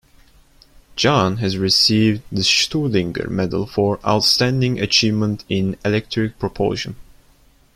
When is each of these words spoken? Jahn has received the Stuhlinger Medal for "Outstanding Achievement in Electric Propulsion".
Jahn 0.97 1.37
has 1.37 1.59
received 1.59 2.23
the 2.31 2.41
Stuhlinger 2.41 3.29
Medal 3.29 3.67
for 3.67 3.99
"Outstanding 4.03 4.79
Achievement 4.79 5.45
in 5.47 5.77
Electric 5.85 6.39
Propulsion". 6.39 6.95